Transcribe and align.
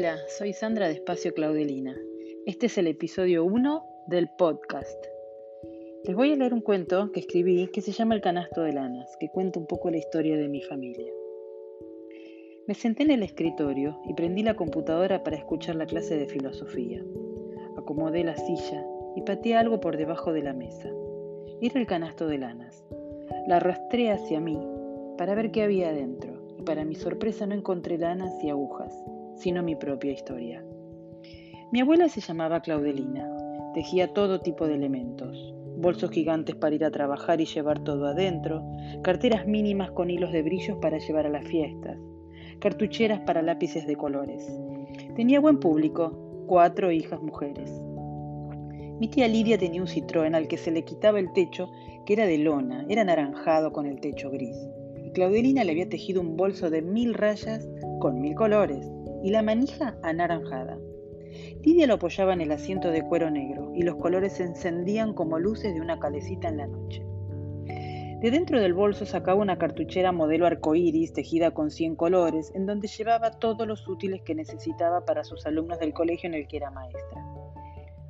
Hola, 0.00 0.16
soy 0.28 0.54
Sandra 0.54 0.86
de 0.88 0.94
Espacio 0.94 1.34
Claudelina. 1.34 1.94
Este 2.46 2.64
es 2.64 2.78
el 2.78 2.86
episodio 2.86 3.44
1 3.44 3.84
del 4.06 4.30
podcast. 4.38 4.96
Les 6.04 6.16
voy 6.16 6.32
a 6.32 6.36
leer 6.36 6.54
un 6.54 6.62
cuento 6.62 7.12
que 7.12 7.20
escribí 7.20 7.68
que 7.70 7.82
se 7.82 7.92
llama 7.92 8.14
El 8.14 8.22
canasto 8.22 8.62
de 8.62 8.72
lanas, 8.72 9.14
que 9.20 9.28
cuenta 9.28 9.60
un 9.60 9.66
poco 9.66 9.90
la 9.90 9.98
historia 9.98 10.38
de 10.38 10.48
mi 10.48 10.62
familia. 10.62 11.12
Me 12.66 12.72
senté 12.72 13.02
en 13.02 13.10
el 13.10 13.22
escritorio 13.22 14.00
y 14.08 14.14
prendí 14.14 14.42
la 14.42 14.56
computadora 14.56 15.22
para 15.22 15.36
escuchar 15.36 15.76
la 15.76 15.84
clase 15.84 16.16
de 16.16 16.28
filosofía. 16.28 17.04
Acomodé 17.76 18.24
la 18.24 18.38
silla 18.38 18.82
y 19.16 19.20
pateé 19.20 19.54
algo 19.56 19.80
por 19.80 19.98
debajo 19.98 20.32
de 20.32 20.42
la 20.42 20.54
mesa. 20.54 20.88
Era 21.60 21.78
el 21.78 21.86
canasto 21.86 22.26
de 22.26 22.38
lanas. 22.38 22.86
La 23.46 23.56
arrastré 23.56 24.10
hacia 24.10 24.40
mí 24.40 24.58
para 25.18 25.34
ver 25.34 25.50
qué 25.50 25.62
había 25.62 25.90
adentro 25.90 26.40
y 26.56 26.62
para 26.62 26.86
mi 26.86 26.94
sorpresa 26.94 27.46
no 27.46 27.54
encontré 27.54 27.98
lanas 27.98 28.32
y 28.42 28.48
agujas, 28.48 28.94
sino 29.40 29.62
mi 29.62 29.74
propia 29.74 30.12
historia. 30.12 30.62
Mi 31.72 31.80
abuela 31.80 32.08
se 32.08 32.20
llamaba 32.20 32.60
Claudelina, 32.60 33.26
tejía 33.74 34.12
todo 34.12 34.40
tipo 34.40 34.66
de 34.66 34.74
elementos, 34.74 35.54
bolsos 35.78 36.10
gigantes 36.10 36.56
para 36.56 36.74
ir 36.74 36.84
a 36.84 36.90
trabajar 36.90 37.40
y 37.40 37.46
llevar 37.46 37.82
todo 37.82 38.06
adentro, 38.06 38.62
carteras 39.02 39.46
mínimas 39.46 39.90
con 39.92 40.10
hilos 40.10 40.32
de 40.32 40.42
brillos 40.42 40.76
para 40.82 40.98
llevar 40.98 41.26
a 41.26 41.30
las 41.30 41.44
fiestas, 41.44 41.96
cartucheras 42.58 43.20
para 43.20 43.40
lápices 43.40 43.86
de 43.86 43.96
colores. 43.96 44.46
Tenía 45.16 45.40
buen 45.40 45.58
público, 45.58 46.44
cuatro 46.46 46.92
hijas 46.92 47.22
mujeres. 47.22 47.70
Mi 49.00 49.08
tía 49.08 49.28
Lidia 49.28 49.56
tenía 49.56 49.80
un 49.80 49.88
Citroën 49.88 50.34
al 50.34 50.48
que 50.48 50.58
se 50.58 50.70
le 50.70 50.84
quitaba 50.84 51.18
el 51.18 51.32
techo, 51.32 51.70
que 52.04 52.12
era 52.12 52.26
de 52.26 52.36
lona, 52.36 52.84
era 52.90 53.00
anaranjado 53.02 53.72
con 53.72 53.86
el 53.86 54.00
techo 54.00 54.30
gris. 54.30 54.56
Y 55.02 55.12
Claudelina 55.12 55.64
le 55.64 55.72
había 55.72 55.88
tejido 55.88 56.20
un 56.20 56.36
bolso 56.36 56.68
de 56.68 56.82
mil 56.82 57.14
rayas 57.14 57.66
con 58.00 58.20
mil 58.20 58.34
colores 58.34 58.90
y 59.22 59.30
la 59.30 59.42
manija 59.42 59.96
anaranjada. 60.02 60.78
Lidia 61.62 61.86
lo 61.86 61.94
apoyaba 61.94 62.32
en 62.32 62.40
el 62.40 62.52
asiento 62.52 62.90
de 62.90 63.02
cuero 63.02 63.30
negro 63.30 63.72
y 63.74 63.82
los 63.82 63.96
colores 63.96 64.34
se 64.34 64.44
encendían 64.44 65.14
como 65.14 65.38
luces 65.38 65.74
de 65.74 65.80
una 65.80 65.98
calecita 65.98 66.48
en 66.48 66.56
la 66.56 66.66
noche. 66.66 67.04
De 68.20 68.30
dentro 68.30 68.60
del 68.60 68.74
bolso 68.74 69.06
sacaba 69.06 69.40
una 69.40 69.56
cartuchera 69.56 70.12
modelo 70.12 70.46
arcoíris 70.46 71.14
tejida 71.14 71.52
con 71.52 71.70
100 71.70 71.96
colores, 71.96 72.52
en 72.54 72.66
donde 72.66 72.86
llevaba 72.86 73.30
todos 73.30 73.66
los 73.66 73.88
útiles 73.88 74.20
que 74.20 74.34
necesitaba 74.34 75.06
para 75.06 75.24
sus 75.24 75.46
alumnos 75.46 75.78
del 75.78 75.94
colegio 75.94 76.28
en 76.28 76.34
el 76.34 76.46
que 76.46 76.58
era 76.58 76.70
maestra. 76.70 77.24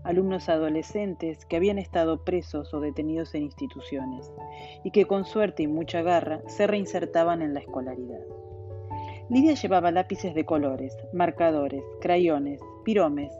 Alumnos 0.03 0.49
adolescentes 0.49 1.45
que 1.45 1.55
habían 1.55 1.79
estado 1.79 2.25
presos 2.25 2.75
o 2.75 2.81
detenidos 2.81 3.37
en 3.37 3.45
instituciones 3.45 4.33
y 4.83 4.91
que 4.91 5.05
con 5.05 5.25
suerte 5.25 5.63
y 5.63 5.69
mucha 5.69 6.03
garra 6.03 6.43
se 6.49 6.67
reinsertaban 6.67 7.41
en 7.41 7.55
la 7.55 7.61
escolaridad. 7.61 8.19
Lidia 9.31 9.55
llevaba 9.55 9.93
lápices 9.93 10.35
de 10.35 10.45
colores, 10.45 10.93
marcadores, 11.13 11.85
crayones, 12.01 12.61
piromes, 12.85 13.31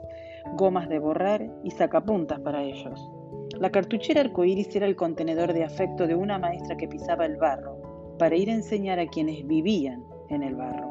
gomas 0.57 0.89
de 0.89 1.01
borrar 1.01 1.51
y 1.65 1.73
sacapuntas 1.73 2.39
para 2.39 2.63
ellos. 2.63 3.11
La 3.59 3.71
cartuchera 3.71 4.21
arcoíris 4.21 4.77
era 4.77 4.87
el 4.87 4.95
contenedor 4.95 5.53
de 5.53 5.65
afecto 5.65 6.07
de 6.07 6.15
una 6.15 6.39
maestra 6.39 6.77
que 6.77 6.87
pisaba 6.87 7.27
el 7.27 7.39
barro 7.39 8.15
para 8.21 8.37
ir 8.37 8.51
a 8.51 8.55
enseñar 8.55 9.01
a 9.01 9.09
quienes 9.09 9.45
vivían 9.49 10.05
en 10.29 10.45
el 10.45 10.55
barro. 10.55 10.89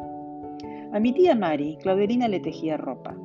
A 0.91 0.99
mi 0.99 1.13
tía 1.13 1.33
Mari, 1.33 1.77
Claudelina 1.81 2.27
le 2.27 2.41
tejía 2.41 2.75
ropa, 2.75 3.15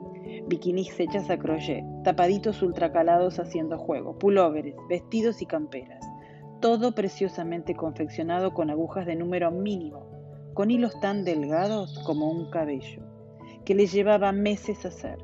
bikinis 0.46 1.00
hechas 1.00 1.28
a 1.28 1.38
crochet, 1.38 1.84
tapaditos 2.04 2.62
ultracalados 2.62 3.40
haciendo 3.40 3.78
juego, 3.78 4.16
pulóveres, 4.16 4.76
vestidos 4.88 5.42
y 5.42 5.46
camperas, 5.46 6.06
todo 6.60 6.94
preciosamente 6.94 7.74
confeccionado 7.74 8.54
con 8.54 8.70
agujas 8.70 9.06
de 9.06 9.16
número 9.16 9.50
mínimo 9.50 10.13
con 10.54 10.70
hilos 10.70 10.98
tan 11.00 11.24
delgados 11.24 11.98
como 12.06 12.30
un 12.30 12.48
cabello, 12.50 13.02
que 13.64 13.74
le 13.74 13.86
llevaba 13.86 14.32
meses 14.32 14.86
hacer. 14.86 15.18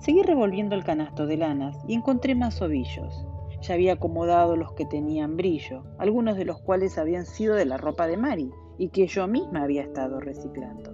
Seguí 0.00 0.22
revolviendo 0.22 0.74
el 0.74 0.84
canasto 0.84 1.26
de 1.26 1.36
lanas 1.36 1.76
y 1.88 1.94
encontré 1.94 2.34
más 2.34 2.62
ovillos. 2.62 3.26
Ya 3.60 3.74
había 3.74 3.94
acomodado 3.94 4.56
los 4.56 4.72
que 4.72 4.84
tenían 4.84 5.36
brillo, 5.36 5.82
algunos 5.98 6.36
de 6.36 6.44
los 6.44 6.60
cuales 6.60 6.98
habían 6.98 7.26
sido 7.26 7.54
de 7.54 7.64
la 7.64 7.76
ropa 7.76 8.06
de 8.06 8.16
Mari 8.16 8.50
y 8.78 8.88
que 8.88 9.06
yo 9.06 9.26
misma 9.26 9.62
había 9.62 9.82
estado 9.82 10.20
reciclando. 10.20 10.92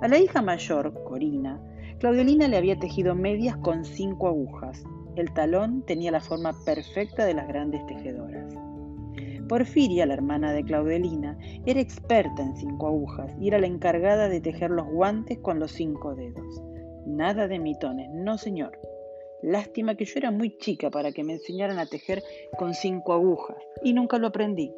A 0.00 0.08
la 0.08 0.18
hija 0.18 0.42
mayor, 0.42 0.92
Corina, 1.04 1.60
Claudelina 1.98 2.48
le 2.48 2.56
había 2.56 2.78
tejido 2.78 3.14
medias 3.14 3.56
con 3.58 3.84
cinco 3.84 4.28
agujas. 4.28 4.82
El 5.14 5.32
talón 5.32 5.82
tenía 5.82 6.10
la 6.10 6.20
forma 6.20 6.52
perfecta 6.64 7.24
de 7.24 7.34
las 7.34 7.48
grandes 7.48 7.84
tejedoras. 7.86 8.65
Porfiria, 9.48 10.06
la 10.06 10.14
hermana 10.14 10.52
de 10.52 10.64
Claudelina, 10.64 11.38
era 11.66 11.80
experta 11.80 12.42
en 12.42 12.56
cinco 12.56 12.88
agujas 12.88 13.34
y 13.40 13.48
era 13.48 13.58
la 13.58 13.66
encargada 13.66 14.28
de 14.28 14.40
tejer 14.40 14.70
los 14.70 14.86
guantes 14.86 15.38
con 15.38 15.60
los 15.60 15.72
cinco 15.72 16.14
dedos. 16.14 16.62
Nada 17.06 17.48
de 17.48 17.58
mitones, 17.58 18.08
no 18.12 18.38
señor. 18.38 18.78
Lástima 19.42 19.94
que 19.94 20.04
yo 20.04 20.14
era 20.16 20.30
muy 20.30 20.56
chica 20.58 20.90
para 20.90 21.12
que 21.12 21.22
me 21.22 21.34
enseñaran 21.34 21.78
a 21.78 21.86
tejer 21.86 22.22
con 22.58 22.74
cinco 22.74 23.12
agujas 23.12 23.56
y 23.82 23.92
nunca 23.92 24.18
lo 24.18 24.28
aprendí. 24.28 24.72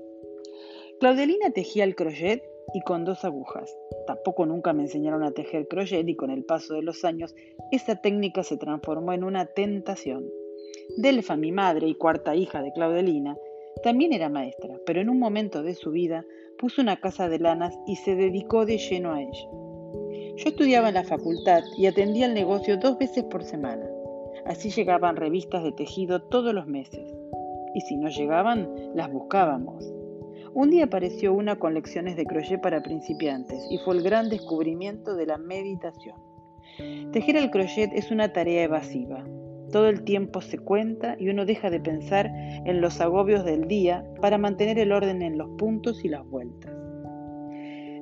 Claudelina 1.00 1.50
tejía 1.50 1.84
el 1.84 1.94
crochet 1.94 2.42
y 2.74 2.80
con 2.82 3.04
dos 3.04 3.24
agujas. 3.24 3.74
Tampoco 4.06 4.46
nunca 4.46 4.72
me 4.72 4.82
enseñaron 4.82 5.22
a 5.22 5.30
tejer 5.30 5.68
crochet 5.68 6.06
y 6.08 6.16
con 6.16 6.30
el 6.30 6.44
paso 6.44 6.74
de 6.74 6.82
los 6.82 7.04
años 7.04 7.34
esa 7.72 7.96
técnica 7.96 8.42
se 8.42 8.56
transformó 8.56 9.12
en 9.12 9.24
una 9.24 9.46
tentación. 9.46 10.28
Delfa, 10.96 11.36
mi 11.36 11.52
madre 11.52 11.88
y 11.88 11.94
cuarta 11.94 12.34
hija 12.34 12.62
de 12.62 12.72
Claudelina, 12.72 13.36
también 13.82 14.12
era 14.12 14.28
maestra, 14.28 14.76
pero 14.86 15.00
en 15.00 15.08
un 15.08 15.18
momento 15.18 15.62
de 15.62 15.74
su 15.74 15.90
vida 15.90 16.24
puso 16.58 16.82
una 16.82 16.96
casa 16.96 17.28
de 17.28 17.38
lanas 17.38 17.78
y 17.86 17.96
se 17.96 18.14
dedicó 18.14 18.66
de 18.66 18.78
lleno 18.78 19.12
a 19.12 19.22
ella. 19.22 19.48
Yo 20.36 20.48
estudiaba 20.50 20.88
en 20.88 20.94
la 20.94 21.04
facultad 21.04 21.62
y 21.76 21.86
atendía 21.86 22.26
el 22.26 22.34
negocio 22.34 22.76
dos 22.76 22.98
veces 22.98 23.24
por 23.24 23.42
semana. 23.42 23.86
Así 24.46 24.70
llegaban 24.70 25.16
revistas 25.16 25.62
de 25.62 25.72
tejido 25.72 26.22
todos 26.22 26.54
los 26.54 26.66
meses. 26.66 27.12
Y 27.74 27.80
si 27.82 27.96
no 27.96 28.08
llegaban, 28.08 28.68
las 28.94 29.10
buscábamos. 29.10 29.84
Un 30.54 30.70
día 30.70 30.84
apareció 30.84 31.34
una 31.34 31.58
con 31.58 31.74
lecciones 31.74 32.16
de 32.16 32.24
crochet 32.24 32.60
para 32.60 32.82
principiantes 32.82 33.66
y 33.70 33.78
fue 33.78 33.96
el 33.96 34.02
gran 34.02 34.28
descubrimiento 34.28 35.14
de 35.14 35.26
la 35.26 35.38
meditación. 35.38 36.16
Tejer 37.12 37.36
el 37.36 37.50
crochet 37.50 37.90
es 37.92 38.10
una 38.10 38.32
tarea 38.32 38.62
evasiva, 38.62 39.24
todo 39.70 39.88
el 39.88 40.02
tiempo 40.02 40.40
se 40.40 40.58
cuenta 40.58 41.16
y 41.18 41.28
uno 41.28 41.44
deja 41.44 41.70
de 41.70 41.80
pensar 41.80 42.30
en 42.64 42.80
los 42.80 43.00
agobios 43.00 43.44
del 43.44 43.68
día 43.68 44.04
para 44.20 44.38
mantener 44.38 44.78
el 44.78 44.92
orden 44.92 45.22
en 45.22 45.38
los 45.38 45.50
puntos 45.58 46.04
y 46.04 46.08
las 46.08 46.26
vueltas. 46.26 46.72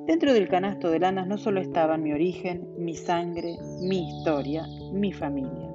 Dentro 0.05 0.33
del 0.33 0.47
canasto 0.47 0.89
de 0.89 0.99
lanas 0.99 1.27
no 1.27 1.37
solo 1.37 1.59
estaban 1.59 2.01
mi 2.01 2.13
origen, 2.13 2.65
mi 2.77 2.95
sangre, 2.95 3.57
mi 3.81 4.07
historia, 4.07 4.65
mi 4.93 5.11
familia, 5.11 5.69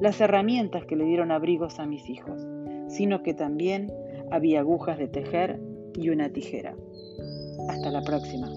las 0.00 0.20
herramientas 0.20 0.86
que 0.86 0.94
le 0.94 1.04
dieron 1.04 1.32
abrigos 1.32 1.80
a 1.80 1.86
mis 1.86 2.08
hijos, 2.08 2.46
sino 2.86 3.24
que 3.24 3.34
también 3.34 3.92
había 4.30 4.60
agujas 4.60 4.98
de 4.98 5.08
tejer 5.08 5.60
y 5.94 6.10
una 6.10 6.32
tijera. 6.32 6.76
Hasta 7.68 7.90
la 7.90 8.02
próxima. 8.02 8.48